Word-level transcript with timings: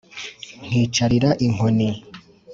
nkicarira 0.67 1.29
inkoni. 1.45 1.89